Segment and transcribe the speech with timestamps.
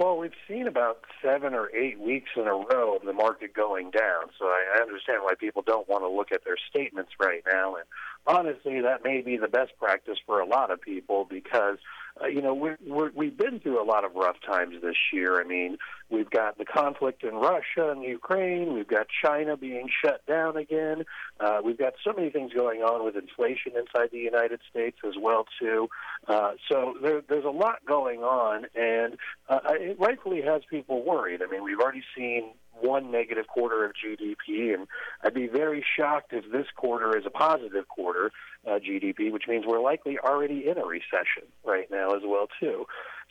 [0.00, 3.90] Well, we've seen about seven or eight weeks in a row of the market going
[3.90, 4.30] down.
[4.38, 7.74] So I, understand why people don't want to look at their statements right now.
[7.74, 7.84] And
[8.26, 11.76] honestly, that may be the best practice for a lot of people because
[12.22, 15.40] uh, you know, we're, we're, we've been through a lot of rough times this year.
[15.40, 15.78] I mean,
[16.10, 18.74] we've got the conflict in Russia and Ukraine.
[18.74, 21.04] We've got China being shut down again.
[21.38, 25.14] Uh, we've got so many things going on with inflation inside the United States as
[25.20, 25.88] well too.
[26.26, 29.16] Uh, so there, there's a lot going on, and
[29.48, 31.42] uh, it rightfully has people worried.
[31.42, 34.86] I mean, we've already seen one negative quarter of GDP, and
[35.22, 38.32] I'd be very shocked if this quarter is a positive quarter
[38.66, 42.86] uh, GDP, which means we're likely already in a recession right now as well too.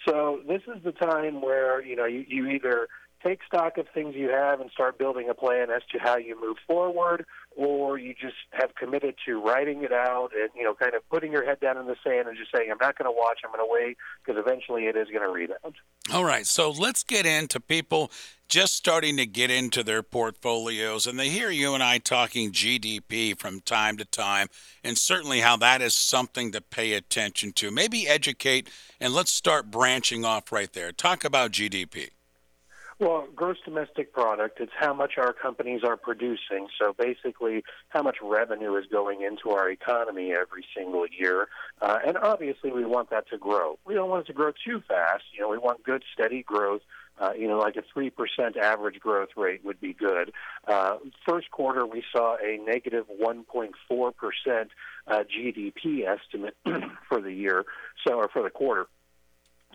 [0.08, 2.88] So this is the time where you know you, you either
[3.24, 6.40] take stock of things you have and start building a plan as to how you
[6.40, 10.94] move forward, or you just have committed to writing it out and you know kind
[10.94, 13.18] of putting your head down in the sand and just saying I'm not going to
[13.18, 15.76] watch, I'm going to wait because eventually it is going to rebound.
[16.14, 18.12] All right, so let's get into people
[18.48, 23.38] just starting to get into their portfolios and they hear you and I talking GDP
[23.38, 24.48] from time to time
[24.84, 27.70] and certainly how that is something to pay attention to.
[27.70, 28.68] Maybe educate
[29.00, 30.92] and let's start branching off right there.
[30.92, 32.10] Talk about GDP.
[33.00, 36.68] Well, gross domestic product, it's how much our companies are producing.
[36.78, 41.48] So basically, how much revenue is going into our economy every single year.
[41.82, 43.80] Uh, and obviously, we want that to grow.
[43.86, 45.24] We don't want it to grow too fast.
[45.34, 46.82] You know, we want good, steady growth.
[47.18, 48.12] Uh, you know, like a 3%
[48.58, 50.32] average growth rate would be good.
[50.68, 53.72] Uh, first quarter, we saw a negative 1.4%
[55.08, 56.56] uh, GDP estimate
[57.10, 57.66] for the year,
[58.06, 58.88] so or for the quarter.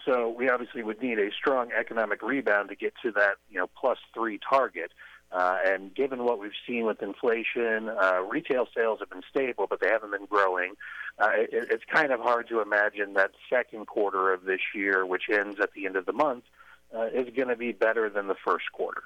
[0.05, 3.69] So we obviously would need a strong economic rebound to get to that, you know,
[3.79, 4.93] plus three target.
[5.33, 9.81] Uh, and given what we've seen with inflation, uh, retail sales have been stable, but
[9.81, 10.75] they haven't been growing.
[11.19, 15.25] Uh, it, it's kind of hard to imagine that second quarter of this year, which
[15.33, 16.45] ends at the end of the month,
[16.97, 19.03] uh, is going to be better than the first quarter.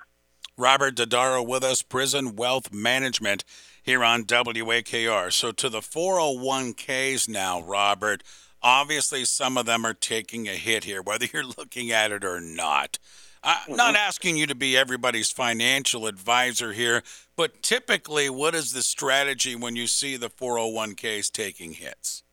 [0.59, 3.45] Robert Dodaro with us, Prism Wealth Management
[3.81, 5.33] here on WAKR.
[5.33, 8.25] So to the 401ks now, Robert.
[8.61, 12.41] Obviously, some of them are taking a hit here, whether you're looking at it or
[12.41, 12.99] not.
[13.45, 13.77] I'm mm-hmm.
[13.77, 17.05] not asking you to be everybody's financial advisor here,
[17.37, 22.25] but typically, what is the strategy when you see the 401ks taking hits?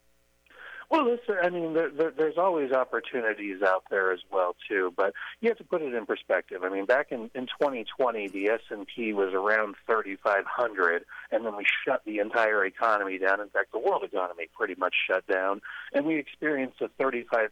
[0.90, 5.14] Well, listen, I mean, there, there, there's always opportunities out there as well too, but
[5.42, 6.64] you have to put it in perspective.
[6.64, 12.04] I mean, back in, in 2020, the S&P was around 3,500, and then we shut
[12.06, 13.42] the entire economy down.
[13.42, 15.62] In fact, the world economy pretty much shut down,
[15.94, 17.50] and we experienced a 35%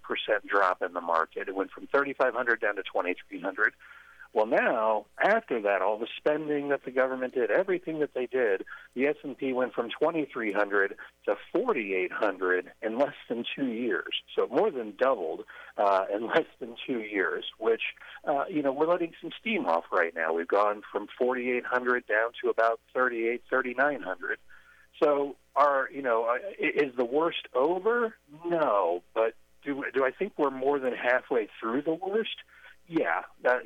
[0.48, 1.48] drop in the market.
[1.48, 3.74] It went from 3,500 down to 2,300.
[4.34, 8.64] Well, now after that, all the spending that the government did, everything that they did,
[8.96, 10.96] the S&P went from 2,300
[11.26, 14.14] to 4,800 in less than two years.
[14.36, 15.46] So more than doubled
[15.78, 17.46] uh, in less than two years.
[17.60, 17.82] Which
[18.28, 20.34] uh, you know we're letting some steam off right now.
[20.34, 24.40] We've gone from 4,800 down to about 38, 3,900.
[25.02, 28.16] So are you know uh, is the worst over?
[28.46, 32.36] No, but do do I think we're more than halfway through the worst?
[32.88, 33.60] Yeah, uh,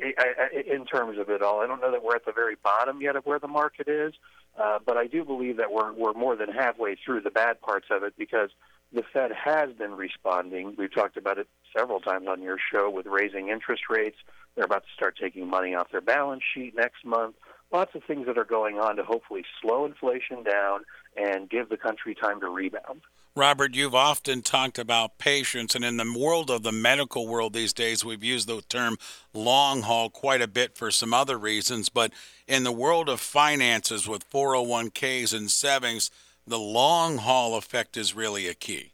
[0.65, 3.15] in terms of it all, I don't know that we're at the very bottom yet
[3.15, 4.13] of where the market is,
[4.57, 7.88] uh, but I do believe that we're we're more than halfway through the bad parts
[7.91, 8.49] of it because
[8.93, 10.75] the Fed has been responding.
[10.77, 14.17] We've talked about it several times on your show with raising interest rates.
[14.55, 17.35] They're about to start taking money off their balance sheet next month.
[17.72, 20.81] Lots of things that are going on to hopefully slow inflation down
[21.17, 23.01] and give the country time to rebound.
[23.35, 27.73] Robert, you've often talked about patience, and in the world of the medical world these
[27.73, 28.97] days, we've used the term
[29.31, 31.89] long haul quite a bit for some other reasons.
[31.89, 32.13] But
[32.47, 36.09] in the world of finances with 401ks and savings,
[36.47, 38.94] the long haul effect is really a key.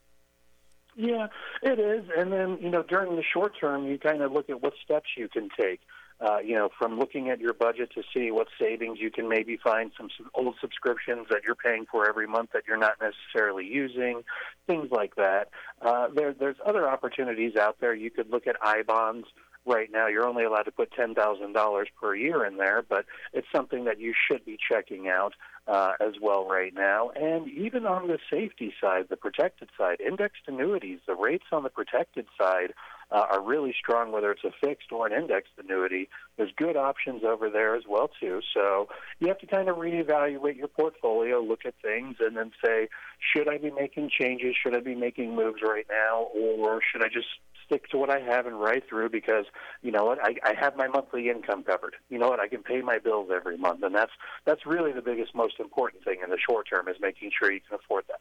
[0.95, 1.27] Yeah,
[1.61, 2.05] it is.
[2.15, 5.09] And then, you know, during the short term, you kind of look at what steps
[5.17, 5.79] you can take
[6.23, 9.57] uh, you know, from looking at your budget to see what savings you can maybe
[9.57, 14.23] find some old subscriptions that you're paying for every month that you're not necessarily using,
[14.65, 15.49] things like that.
[15.81, 17.93] Uh, there, there's other opportunities out there.
[17.93, 19.27] You could look at I bonds.
[19.65, 23.05] Right now, you're only allowed to put ten thousand dollars per year in there, but
[23.31, 25.33] it's something that you should be checking out
[25.67, 27.11] uh, as well right now.
[27.15, 31.69] And even on the safety side, the protected side, indexed annuities, the rates on the
[31.69, 32.73] protected side
[33.09, 36.09] uh, are really strong, whether it's a fixed or an indexed annuity.
[36.35, 38.41] There's good options over there as well too.
[38.53, 38.89] So
[39.19, 42.89] you have to kind of reevaluate your portfolio, look at things, and then say,
[43.33, 44.55] should I be making changes?
[44.61, 47.27] Should I be making moves right now, or should I just
[47.65, 49.45] stick to what I have and ride through because
[49.81, 51.95] you know what I, I have my monthly income covered.
[52.09, 54.11] You know what I can pay my bills every month, and that's
[54.45, 57.61] that's really the biggest, most important thing in the short term is making sure you
[57.61, 58.19] can afford that.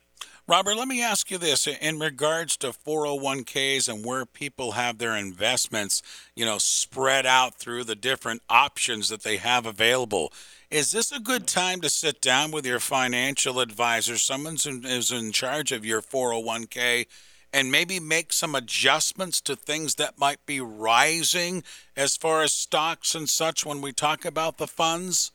[0.49, 5.17] Robert, let me ask you this in regards to 401ks and where people have their
[5.17, 6.03] investments,
[6.35, 10.33] you know, spread out through the different options that they have available.
[10.69, 15.31] Is this a good time to sit down with your financial advisor, someone who's in
[15.31, 17.07] charge of your 401k,
[17.53, 21.63] and maybe make some adjustments to things that might be rising
[21.97, 25.33] as far as stocks and such when we talk about the funds?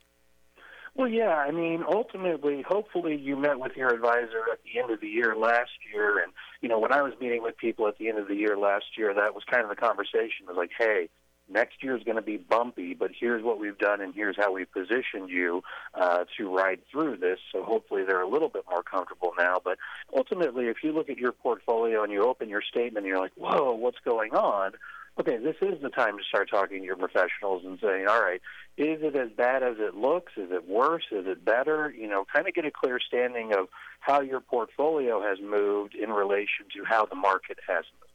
[0.95, 1.35] Well, yeah.
[1.35, 5.35] I mean, ultimately, hopefully, you met with your advisor at the end of the year
[5.35, 8.27] last year, and you know, when I was meeting with people at the end of
[8.27, 10.45] the year last year, that was kind of the conversation.
[10.45, 11.09] It was like, hey,
[11.49, 14.53] next year is going to be bumpy, but here's what we've done, and here's how
[14.53, 15.63] we've positioned you
[15.93, 17.39] uh, to ride through this.
[17.51, 19.61] So hopefully, they're a little bit more comfortable now.
[19.63, 19.77] But
[20.15, 23.33] ultimately, if you look at your portfolio and you open your statement, and you're like,
[23.35, 24.73] whoa, what's going on?
[25.19, 28.41] okay, this is the time to start talking to your professionals and saying, all right,
[28.77, 30.33] is it as bad as it looks?
[30.37, 31.05] Is it worse?
[31.11, 31.93] Is it better?
[31.97, 33.67] You know, kind of get a clear standing of
[33.99, 38.06] how your portfolio has moved in relation to how the market has moved.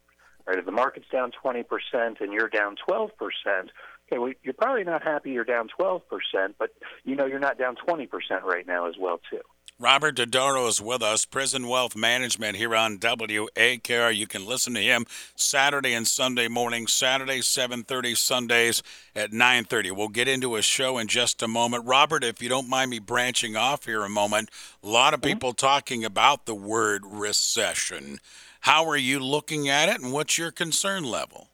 [0.46, 0.58] Right?
[0.58, 1.64] If the market's down 20%
[2.20, 3.10] and you're down 12%,
[4.12, 6.02] okay, well, you're probably not happy you're down 12%,
[6.58, 6.70] but
[7.04, 8.08] you know you're not down 20%
[8.42, 9.40] right now as well, too.
[9.82, 14.14] Robert Dodaro is with us, Prism Wealth Management here on WAKR.
[14.14, 18.82] You can listen to him Saturday and Sunday morning, Saturday 7:30, Sundays
[19.16, 19.90] at 9:30.
[19.90, 21.84] We'll get into a show in just a moment.
[21.84, 24.50] Robert, if you don't mind me branching off here a moment,
[24.84, 25.30] a lot of mm-hmm.
[25.30, 28.20] people talking about the word recession.
[28.62, 31.48] How are you looking at it and what's your concern level?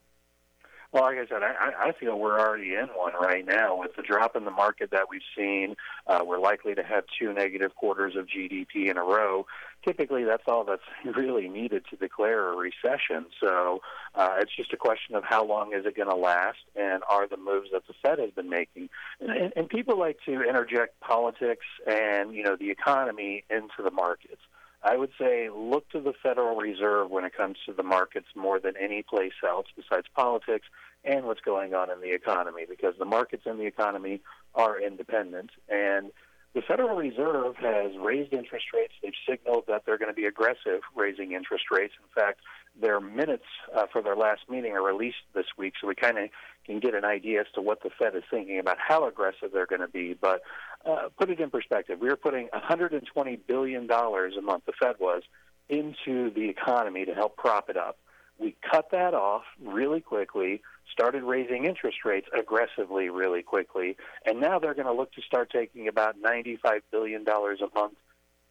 [0.93, 4.02] Well, like I said, I, I feel we're already in one right now with the
[4.02, 5.75] drop in the market that we've seen.
[6.06, 9.46] Uh, we're likely to have two negative quarters of GDP in a row.
[9.87, 10.82] Typically, that's all that's
[11.16, 13.25] really needed to declare a recession.
[13.40, 13.81] So
[14.14, 17.26] uh, it's just a question of how long is it going to last, and are
[17.26, 18.90] the moves that the Fed has been making.
[19.20, 24.43] And, and people like to interject politics and you know the economy into the markets.
[24.82, 28.60] I would say look to the Federal Reserve when it comes to the markets more
[28.60, 30.66] than any place else besides politics
[31.04, 34.20] and what's going on in the economy because the markets and the economy
[34.54, 35.50] are independent.
[35.69, 36.10] And
[36.54, 38.94] the Federal Reserve has raised interest rates.
[39.02, 41.94] They've signaled that they're going to be aggressive raising interest rates.
[42.00, 42.40] In fact,
[42.80, 43.44] their minutes
[43.75, 46.30] uh, for their last meeting are released this week, so we kind of
[46.66, 49.66] can get an idea as to what the Fed is thinking about how aggressive they're
[49.66, 50.14] going to be.
[50.14, 50.42] But
[50.86, 54.64] uh, put it in perspective, we were putting 120 billion dollars a month.
[54.66, 55.22] The Fed was
[55.69, 57.98] into the economy to help prop it up.
[58.38, 64.58] We cut that off really quickly, started raising interest rates aggressively really quickly, and now
[64.58, 67.94] they're going to look to start taking about $95 billion a month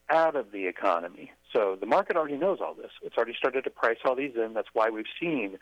[0.09, 1.31] out of the economy.
[1.53, 2.91] So the market already knows all this.
[3.01, 4.53] It's already started to price all these in.
[4.53, 5.57] That's why we've seen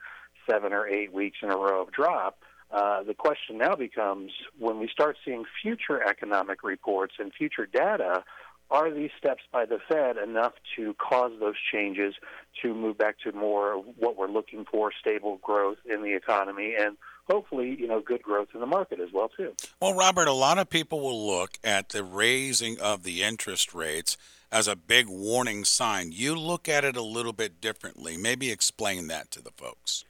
[0.50, 2.39] seven or eight weeks in a row of drop.
[2.71, 8.24] Uh, the question now becomes when we start seeing future economic reports and future data,
[8.71, 12.15] are these steps by the Fed enough to cause those changes
[12.62, 16.97] to move back to more what we're looking for, stable growth in the economy and
[17.29, 19.53] hopefully, you know, good growth in the market as well too.
[19.81, 24.17] Well, Robert, a lot of people will look at the raising of the interest rates
[24.51, 26.11] as a big warning sign.
[26.11, 28.18] You look at it a little bit differently.
[28.18, 30.06] Maybe explain that to the folks.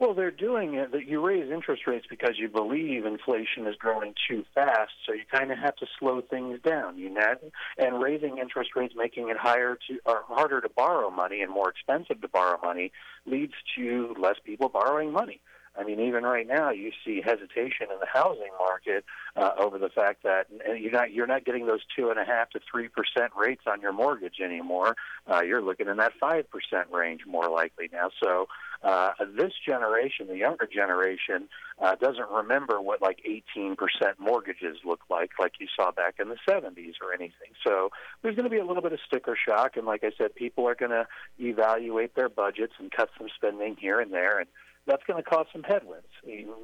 [0.00, 4.14] Well, they're doing it that you raise interest rates because you believe inflation is growing
[4.26, 6.96] too fast, so you kind of have to slow things down.
[6.96, 7.34] You know,
[7.76, 11.68] and raising interest rates, making it higher to or harder to borrow money and more
[11.68, 12.92] expensive to borrow money,
[13.26, 15.42] leads to less people borrowing money.
[15.78, 19.04] I mean, even right now, you see hesitation in the housing market
[19.36, 20.46] uh, over the fact that
[20.78, 23.80] you're not you're not getting those two and a half to three percent rates on
[23.80, 24.96] your mortgage anymore.
[25.30, 28.10] Uh, you're looking in that five percent range more likely now.
[28.22, 28.48] So
[28.82, 31.48] uh, this generation, the younger generation,
[31.80, 33.76] uh, doesn't remember what like 18%
[34.18, 37.52] mortgages look like, like you saw back in the 70s or anything.
[37.66, 37.90] So
[38.22, 40.66] there's going to be a little bit of sticker shock, and like I said, people
[40.66, 41.06] are going to
[41.38, 44.48] evaluate their budgets and cut some spending here and there, and
[44.86, 46.08] that's going to cause some headwinds.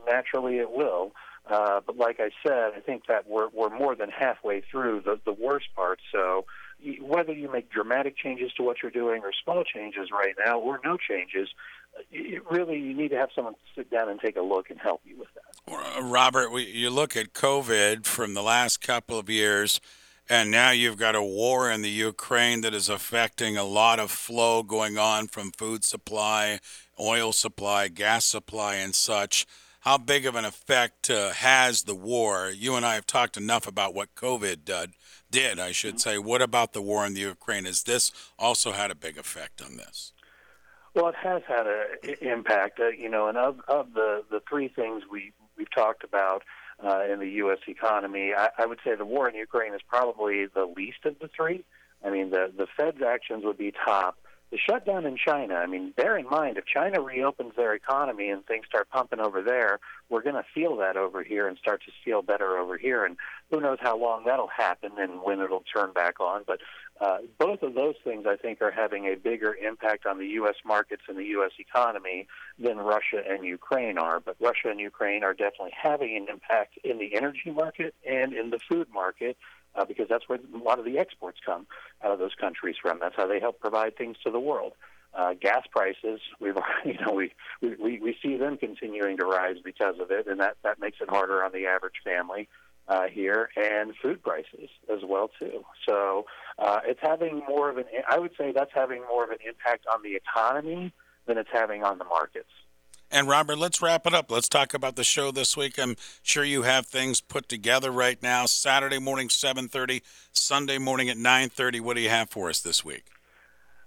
[0.08, 1.12] Naturally, it will.
[1.48, 5.20] Uh, but like I said, I think that we're we're more than halfway through the
[5.24, 6.00] the worst part.
[6.10, 6.44] So
[7.00, 10.80] whether you make dramatic changes to what you're doing or small changes right now or
[10.84, 11.48] no changes,
[12.50, 15.18] really you need to have someone sit down and take a look and help you
[15.18, 16.02] with that.
[16.02, 19.80] Robert, we, you look at COVID from the last couple of years.
[20.28, 24.10] And now you've got a war in the Ukraine that is affecting a lot of
[24.10, 26.58] flow going on from food supply,
[26.98, 29.46] oil supply, gas supply, and such.
[29.80, 32.50] How big of an effect uh, has the war?
[32.52, 34.88] You and I have talked enough about what COVID uh,
[35.30, 36.18] did, I should say.
[36.18, 37.64] What about the war in the Ukraine?
[37.64, 40.12] Has this also had a big effect on this?
[40.96, 44.68] Well, it has had an impact, uh, you know, and of, of the, the three
[44.68, 46.42] things we, we've talked about
[46.82, 47.58] uh, in the U.S.
[47.68, 51.28] economy, I, I would say the war in Ukraine is probably the least of the
[51.28, 51.66] three.
[52.02, 54.16] I mean, the, the Fed's actions would be top.
[54.52, 58.46] The shutdown in China, I mean, bear in mind, if China reopens their economy and
[58.46, 61.92] things start pumping over there, we're going to feel that over here and start to
[62.04, 63.04] feel better over here.
[63.04, 63.16] And
[63.50, 66.44] who knows how long that'll happen and when it'll turn back on.
[66.46, 66.60] But
[67.00, 70.54] uh, both of those things, I think, are having a bigger impact on the U.S.
[70.64, 71.52] markets and the U.S.
[71.58, 74.20] economy than Russia and Ukraine are.
[74.20, 78.50] But Russia and Ukraine are definitely having an impact in the energy market and in
[78.50, 79.36] the food market.
[79.76, 81.66] Uh, because that's where a lot of the exports come
[82.02, 82.98] out of those countries from.
[82.98, 84.72] That's how they help provide things to the world.
[85.12, 89.96] Uh, gas prices, we've you know we, we we see them continuing to rise because
[90.00, 92.48] of it, and that that makes it harder on the average family
[92.88, 95.64] uh, here, and food prices as well too.
[95.88, 96.26] So
[96.58, 97.84] uh, it's having more of an.
[98.08, 100.92] I would say that's having more of an impact on the economy
[101.26, 102.50] than it's having on the markets.
[103.10, 104.30] And Robert, let's wrap it up.
[104.30, 105.78] Let's talk about the show this week.
[105.78, 108.46] I'm sure you have things put together right now.
[108.46, 110.02] Saturday morning, 7:30.
[110.32, 111.80] Sunday morning at 9:30.
[111.80, 113.04] What do you have for us this week?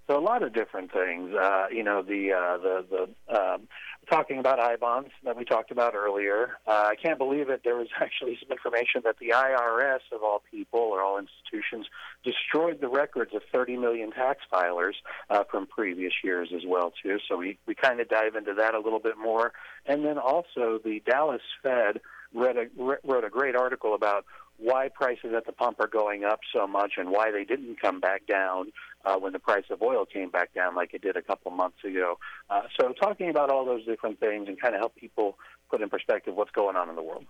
[0.08, 1.34] So a lot of different things.
[1.36, 2.86] Uh, you know, the uh, the
[3.28, 3.68] the um,
[4.10, 6.58] talking about I bonds that we talked about earlier.
[6.68, 7.62] Uh, I can't believe it.
[7.63, 11.88] There was actually some information that the IRS, of all people or all institutions,
[12.24, 14.94] destroyed the records of 30 million tax filers
[15.30, 17.18] uh, from previous years as well too.
[17.28, 19.54] So we we kind of dive into that a little bit more,
[19.86, 22.01] and then also the Dallas Fed
[22.34, 24.25] read a, wrote a great article about
[24.60, 28.00] why prices at the pump are going up so much and why they didn't come
[28.00, 28.72] back down
[29.06, 31.84] uh, when the price of oil came back down like it did a couple months
[31.84, 32.18] ago.
[32.50, 35.38] Uh, so talking about all those different things and kind of help people
[35.70, 37.25] put in perspective what's going on in the world.